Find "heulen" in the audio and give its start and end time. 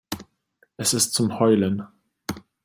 1.39-1.85